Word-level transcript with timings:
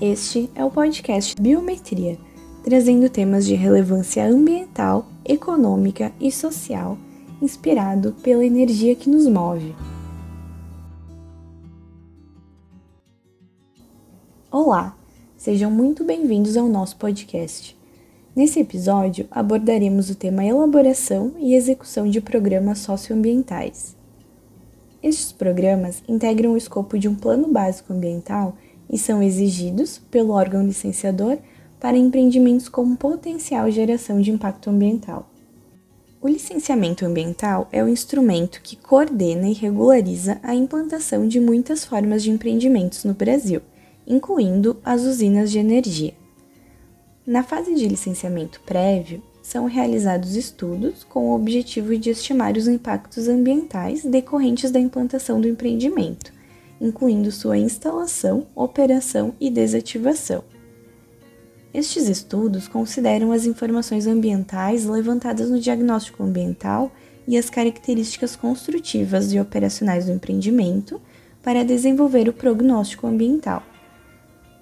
Este 0.00 0.50
é 0.54 0.64
o 0.64 0.70
podcast 0.70 1.38
Biometria, 1.38 2.16
trazendo 2.64 3.10
temas 3.10 3.44
de 3.44 3.54
relevância 3.54 4.26
ambiental, 4.26 5.04
econômica 5.22 6.10
e 6.18 6.32
social, 6.32 6.96
inspirado 7.42 8.16
pela 8.22 8.42
energia 8.42 8.96
que 8.96 9.10
nos 9.10 9.26
move. 9.26 9.74
Olá, 14.50 14.96
sejam 15.36 15.70
muito 15.70 16.02
bem-vindos 16.02 16.56
ao 16.56 16.66
nosso 16.66 16.96
podcast. 16.96 17.76
Nesse 18.34 18.58
episódio, 18.58 19.28
abordaremos 19.30 20.08
o 20.08 20.14
tema 20.14 20.42
elaboração 20.42 21.34
e 21.38 21.54
execução 21.54 22.08
de 22.08 22.22
programas 22.22 22.78
socioambientais. 22.78 23.94
Estes 25.02 25.30
programas 25.30 26.02
integram 26.08 26.52
o 26.52 26.56
escopo 26.56 26.98
de 26.98 27.06
um 27.06 27.14
plano 27.14 27.48
básico 27.48 27.92
ambiental 27.92 28.56
e 28.90 28.98
são 28.98 29.22
exigidos 29.22 29.98
pelo 30.10 30.32
órgão 30.32 30.66
licenciador 30.66 31.38
para 31.78 31.96
empreendimentos 31.96 32.68
com 32.68 32.94
potencial 32.96 33.70
geração 33.70 34.20
de 34.20 34.30
impacto 34.30 34.68
ambiental. 34.68 35.30
O 36.20 36.28
licenciamento 36.28 37.06
ambiental 37.06 37.66
é 37.72 37.82
o 37.82 37.88
instrumento 37.88 38.60
que 38.60 38.76
coordena 38.76 39.48
e 39.48 39.54
regulariza 39.54 40.38
a 40.42 40.54
implantação 40.54 41.26
de 41.26 41.40
muitas 41.40 41.84
formas 41.84 42.22
de 42.22 42.30
empreendimentos 42.30 43.04
no 43.04 43.14
Brasil, 43.14 43.62
incluindo 44.06 44.76
as 44.84 45.02
usinas 45.02 45.50
de 45.50 45.58
energia. 45.58 46.12
Na 47.26 47.42
fase 47.42 47.74
de 47.74 47.88
licenciamento 47.88 48.60
prévio, 48.66 49.22
são 49.40 49.64
realizados 49.64 50.36
estudos 50.36 51.04
com 51.04 51.30
o 51.30 51.34
objetivo 51.34 51.96
de 51.96 52.10
estimar 52.10 52.54
os 52.56 52.68
impactos 52.68 53.26
ambientais 53.26 54.04
decorrentes 54.04 54.70
da 54.70 54.78
implantação 54.78 55.40
do 55.40 55.48
empreendimento, 55.48 56.32
incluindo 56.80 57.30
sua 57.30 57.58
instalação, 57.58 58.46
operação 58.54 59.34
e 59.40 59.50
desativação. 59.50 60.42
Estes 61.72 62.08
estudos 62.08 62.66
consideram 62.66 63.30
as 63.30 63.46
informações 63.46 64.06
ambientais 64.06 64.86
levantadas 64.86 65.50
no 65.50 65.60
diagnóstico 65.60 66.22
ambiental 66.22 66.90
e 67.28 67.38
as 67.38 67.48
características 67.48 68.34
construtivas 68.34 69.32
e 69.32 69.38
operacionais 69.38 70.06
do 70.06 70.12
empreendimento 70.12 71.00
para 71.42 71.64
desenvolver 71.64 72.28
o 72.28 72.32
prognóstico 72.32 73.06
ambiental. 73.06 73.62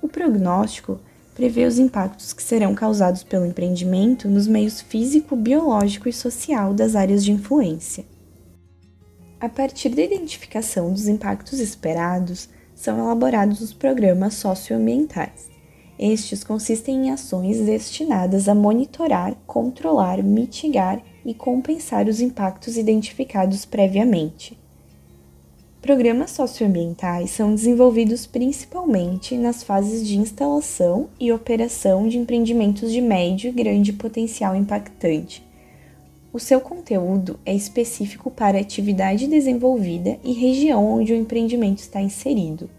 O 0.00 0.08
prognóstico 0.08 1.00
prevê 1.34 1.64
os 1.64 1.78
impactos 1.78 2.32
que 2.32 2.42
serão 2.42 2.74
causados 2.74 3.24
pelo 3.24 3.46
empreendimento 3.46 4.28
nos 4.28 4.46
meios 4.46 4.80
físico, 4.80 5.34
biológico 5.34 6.08
e 6.08 6.12
social 6.12 6.72
das 6.74 6.94
áreas 6.94 7.24
de 7.24 7.32
influência. 7.32 8.04
A 9.42 9.48
partir 9.48 9.88
da 9.88 10.04
identificação 10.04 10.92
dos 10.92 11.08
impactos 11.08 11.58
esperados, 11.58 12.48
são 12.76 12.96
elaborados 12.96 13.60
os 13.60 13.72
programas 13.72 14.34
socioambientais. 14.34 15.50
Estes 15.98 16.44
consistem 16.44 17.08
em 17.08 17.10
ações 17.10 17.58
destinadas 17.58 18.48
a 18.48 18.54
monitorar, 18.54 19.34
controlar, 19.44 20.22
mitigar 20.22 21.02
e 21.26 21.34
compensar 21.34 22.06
os 22.06 22.20
impactos 22.20 22.76
identificados 22.76 23.64
previamente. 23.64 24.56
Programas 25.80 26.30
socioambientais 26.30 27.32
são 27.32 27.52
desenvolvidos 27.52 28.28
principalmente 28.28 29.36
nas 29.36 29.64
fases 29.64 30.06
de 30.06 30.18
instalação 30.18 31.08
e 31.18 31.32
operação 31.32 32.06
de 32.06 32.16
empreendimentos 32.16 32.92
de 32.92 33.00
médio 33.00 33.48
e 33.48 33.52
grande 33.52 33.92
potencial 33.92 34.54
impactante. 34.54 35.44
O 36.32 36.38
seu 36.38 36.62
conteúdo 36.62 37.38
é 37.44 37.54
específico 37.54 38.30
para 38.30 38.56
a 38.56 38.60
atividade 38.62 39.26
desenvolvida 39.26 40.18
e 40.24 40.32
região 40.32 40.84
onde 40.86 41.12
o 41.12 41.16
empreendimento 41.16 41.80
está 41.80 42.00
inserido. 42.00 42.70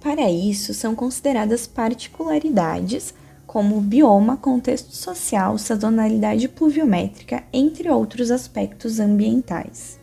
Para 0.00 0.30
isso, 0.30 0.72
são 0.72 0.94
consideradas 0.94 1.66
particularidades 1.66 3.12
como 3.46 3.80
bioma, 3.80 4.36
contexto 4.36 4.94
social, 4.94 5.58
sazonalidade 5.58 6.48
pluviométrica, 6.48 7.42
entre 7.52 7.90
outros 7.90 8.30
aspectos 8.30 9.00
ambientais. 9.00 10.00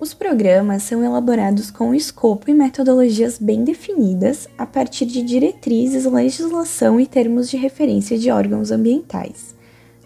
Os 0.00 0.12
programas 0.12 0.82
são 0.82 1.04
elaborados 1.04 1.70
com 1.70 1.94
escopo 1.94 2.50
e 2.50 2.54
metodologias 2.54 3.38
bem 3.38 3.62
definidas 3.62 4.48
a 4.58 4.66
partir 4.66 5.06
de 5.06 5.22
diretrizes, 5.22 6.04
legislação 6.04 6.98
e 6.98 7.06
termos 7.06 7.48
de 7.48 7.56
referência 7.56 8.18
de 8.18 8.30
órgãos 8.30 8.70
ambientais. 8.70 9.54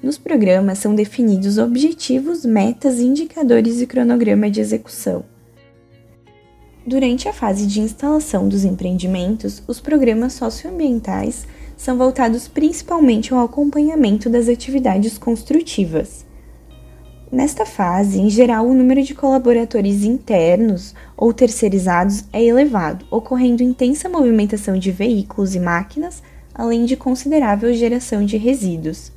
Nos 0.05 0.19
programas 0.19 0.81
são 0.81 0.95
definidos 0.95 1.57
objetivos, 1.57 2.45
metas, 2.45 3.01
indicadores 3.01 3.81
e 3.81 3.87
cronograma 3.87 4.51
de 4.51 4.61
execução. 4.61 5.25
Durante 6.87 7.27
a 7.27 7.33
fase 7.33 7.67
de 7.67 7.81
instalação 7.81 8.47
dos 8.47 8.65
empreendimentos, 8.67 9.63
os 9.67 9.81
programas 9.81 10.35
socioambientais 10.35 11.47
são 11.75 11.97
voltados 11.97 12.47
principalmente 12.47 13.33
ao 13.33 13.43
acompanhamento 13.43 14.29
das 14.29 14.47
atividades 14.47 15.17
construtivas. 15.17 16.27
Nesta 17.33 17.65
fase, 17.65 18.21
em 18.21 18.29
geral, 18.29 18.67
o 18.67 18.75
número 18.75 19.03
de 19.03 19.15
colaboradores 19.15 20.05
internos 20.05 20.95
ou 21.17 21.33
terceirizados 21.33 22.25
é 22.31 22.45
elevado, 22.45 23.07
ocorrendo 23.11 23.63
intensa 23.63 24.07
movimentação 24.07 24.79
de 24.79 24.91
veículos 24.91 25.55
e 25.55 25.59
máquinas, 25.59 26.23
além 26.55 26.85
de 26.85 26.95
considerável 26.95 27.73
geração 27.73 28.23
de 28.23 28.37
resíduos. 28.37 29.14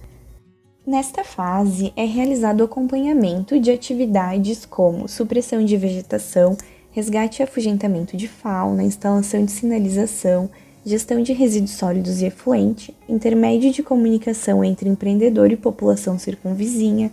Nesta 0.88 1.22
fase, 1.22 1.92
é 1.98 2.06
realizado 2.06 2.64
acompanhamento 2.64 3.60
de 3.60 3.70
atividades 3.70 4.66
como 4.66 5.10
supressão 5.10 5.66
de 5.66 5.76
vegetação, 5.76 6.56
resgate 6.92 7.42
e 7.42 7.44
afugentamento 7.44 8.16
de 8.16 8.26
fauna, 8.26 8.84
instalação 8.84 9.44
de 9.44 9.52
sinalização, 9.52 10.50
gestão 10.86 11.22
de 11.22 11.34
resíduos 11.34 11.72
sólidos 11.72 12.22
e 12.22 12.28
efluente, 12.28 12.96
intermédio 13.10 13.70
de 13.74 13.84
comunicação 13.84 14.64
entre 14.64 14.88
empreendedor 14.88 15.52
e 15.52 15.58
população 15.58 16.18
circunvizinha, 16.18 17.12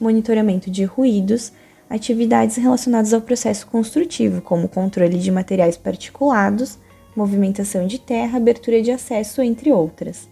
monitoramento 0.00 0.70
de 0.70 0.84
ruídos, 0.84 1.52
atividades 1.90 2.54
relacionadas 2.54 3.12
ao 3.12 3.20
processo 3.20 3.66
construtivo, 3.66 4.40
como 4.40 4.68
controle 4.68 5.18
de 5.18 5.32
materiais 5.32 5.76
particulados, 5.76 6.78
movimentação 7.16 7.88
de 7.88 7.98
terra, 7.98 8.36
abertura 8.36 8.80
de 8.80 8.92
acesso, 8.92 9.42
entre 9.42 9.72
outras. 9.72 10.28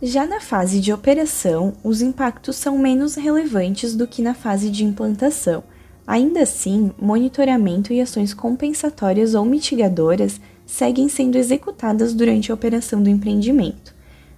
Já 0.00 0.24
na 0.28 0.40
fase 0.40 0.78
de 0.78 0.92
operação, 0.92 1.72
os 1.82 2.00
impactos 2.00 2.54
são 2.54 2.78
menos 2.78 3.16
relevantes 3.16 3.96
do 3.96 4.06
que 4.06 4.22
na 4.22 4.32
fase 4.32 4.70
de 4.70 4.84
implantação. 4.84 5.64
Ainda 6.06 6.42
assim, 6.42 6.92
monitoramento 7.00 7.92
e 7.92 8.00
ações 8.00 8.32
compensatórias 8.32 9.34
ou 9.34 9.44
mitigadoras 9.44 10.40
seguem 10.64 11.08
sendo 11.08 11.36
executadas 11.36 12.14
durante 12.14 12.52
a 12.52 12.54
operação 12.54 13.02
do 13.02 13.10
empreendimento, 13.10 13.92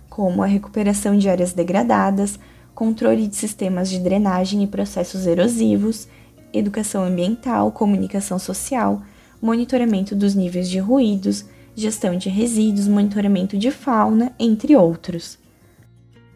como 0.08 0.42
a 0.42 0.46
recuperação 0.46 1.18
de 1.18 1.28
áreas 1.28 1.52
degradadas, 1.52 2.38
controle 2.74 3.26
de 3.26 3.36
sistemas 3.36 3.90
de 3.90 3.98
drenagem 3.98 4.62
e 4.62 4.66
processos 4.66 5.26
erosivos, 5.26 6.08
educação 6.54 7.04
ambiental, 7.04 7.70
comunicação 7.70 8.38
social, 8.38 9.02
monitoramento 9.42 10.16
dos 10.16 10.34
níveis 10.34 10.70
de 10.70 10.78
ruídos, 10.78 11.44
gestão 11.76 12.16
de 12.16 12.30
resíduos, 12.30 12.88
monitoramento 12.88 13.58
de 13.58 13.70
fauna, 13.70 14.32
entre 14.38 14.74
outros. 14.74 15.38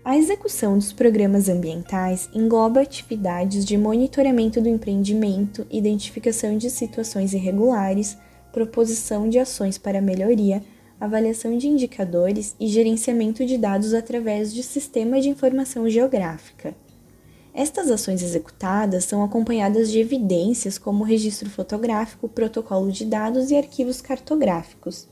A 0.04 0.19
execução 0.19 0.76
dos 0.76 0.92
programas 0.92 1.48
ambientais 1.48 2.28
engloba 2.34 2.82
atividades 2.82 3.65
de 3.65 3.78
monitoramento 3.78 4.60
do 4.60 4.69
empreendimento, 4.69 5.66
identificação 5.70 6.59
de 6.59 6.69
situações 6.69 7.32
irregulares, 7.32 8.15
proposição 8.53 9.31
de 9.31 9.38
ações 9.38 9.78
para 9.78 10.03
melhoria, 10.03 10.62
avaliação 11.00 11.56
de 11.56 11.69
indicadores 11.69 12.54
e 12.60 12.69
gerenciamento 12.69 13.47
de 13.47 13.56
dados 13.56 13.94
através 13.94 14.53
de 14.53 14.62
sistema 14.62 15.22
de 15.22 15.31
informação 15.31 15.88
geográfica. 15.88 16.75
Estas 17.54 17.91
ações 17.91 18.22
executadas 18.22 19.06
são 19.06 19.25
acompanhadas 19.25 19.91
de 19.91 20.00
evidências 20.00 20.76
como 20.76 21.03
registro 21.03 21.48
fotográfico, 21.48 22.28
protocolo 22.28 22.92
de 22.92 23.06
dados 23.06 23.50
e 23.50 23.56
arquivos 23.56 24.03
cartográficos. 24.03 25.09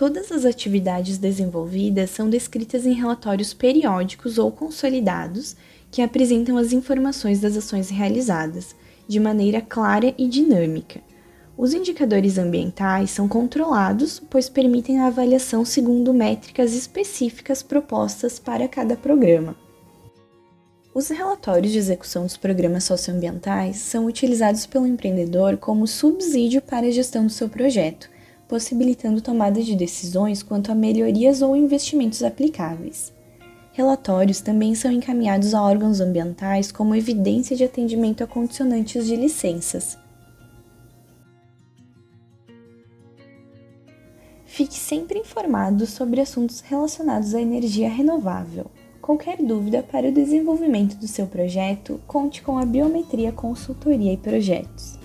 Todas 0.00 0.32
as 0.32 0.46
atividades 0.46 1.18
desenvolvidas 1.18 2.08
são 2.08 2.30
descritas 2.30 2.86
em 2.86 2.94
relatórios 2.94 3.52
periódicos 3.52 4.38
ou 4.38 4.50
consolidados 4.50 5.54
que 5.90 6.00
apresentam 6.00 6.56
as 6.56 6.72
informações 6.72 7.38
das 7.38 7.54
ações 7.54 7.90
realizadas, 7.90 8.74
de 9.06 9.20
maneira 9.20 9.60
clara 9.60 10.14
e 10.16 10.26
dinâmica, 10.26 11.02
os 11.54 11.74
indicadores 11.74 12.38
ambientais 12.38 13.10
são 13.10 13.28
controlados, 13.28 14.22
pois 14.30 14.48
permitem 14.48 15.00
a 15.00 15.08
avaliação 15.08 15.66
segundo 15.66 16.14
métricas 16.14 16.72
específicas 16.72 17.62
propostas 17.62 18.38
para 18.38 18.66
cada 18.66 18.96
programa. 18.96 19.54
Os 20.94 21.10
relatórios 21.10 21.72
de 21.72 21.78
execução 21.78 22.22
dos 22.22 22.38
programas 22.38 22.84
socioambientais 22.84 23.76
são 23.76 24.06
utilizados 24.06 24.64
pelo 24.64 24.86
empreendedor 24.86 25.58
como 25.58 25.86
subsídio 25.86 26.62
para 26.62 26.86
a 26.86 26.90
gestão 26.90 27.26
do 27.26 27.30
seu 27.30 27.50
projeto, 27.50 28.08
possibilitando 28.50 29.20
tomada 29.20 29.62
de 29.62 29.76
decisões 29.76 30.42
quanto 30.42 30.72
a 30.72 30.74
melhorias 30.74 31.40
ou 31.40 31.54
investimentos 31.54 32.20
aplicáveis. 32.20 33.12
Relatórios 33.72 34.40
também 34.40 34.74
são 34.74 34.90
encaminhados 34.90 35.54
a 35.54 35.62
órgãos 35.62 36.00
ambientais 36.00 36.72
como 36.72 36.96
evidência 36.96 37.56
de 37.56 37.62
atendimento 37.62 38.24
a 38.24 38.26
condicionantes 38.26 39.06
de 39.06 39.14
licenças. 39.14 39.96
Fique 44.44 44.74
sempre 44.74 45.20
informado 45.20 45.86
sobre 45.86 46.20
assuntos 46.20 46.58
relacionados 46.58 47.36
à 47.36 47.40
energia 47.40 47.88
renovável. 47.88 48.66
Qualquer 49.00 49.36
dúvida 49.40 49.80
para 49.80 50.08
o 50.08 50.12
desenvolvimento 50.12 50.96
do 50.96 51.06
seu 51.06 51.28
projeto, 51.28 52.00
conte 52.04 52.42
com 52.42 52.58
a 52.58 52.66
Biometria 52.66 53.30
Consultoria 53.30 54.12
e 54.12 54.16
Projetos. 54.16 54.98